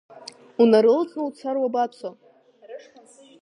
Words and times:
Унарылҵны 0.61 1.21
уцар 1.27 1.55
уабацо? 1.59 2.09